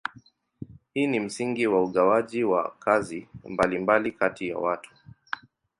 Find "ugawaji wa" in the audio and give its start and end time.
1.83-2.75